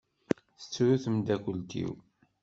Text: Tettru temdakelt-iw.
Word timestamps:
Tettru 0.59 0.95
temdakelt-iw. 1.03 1.91